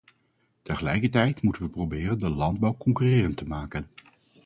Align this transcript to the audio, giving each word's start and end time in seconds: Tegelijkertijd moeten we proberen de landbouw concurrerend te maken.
Tegelijkertijd 0.61 1.41
moeten 1.41 1.61
we 1.63 1.69
proberen 1.69 2.17
de 2.19 2.29
landbouw 2.29 2.77
concurrerend 2.77 3.37
te 3.37 3.47
maken. 3.47 3.87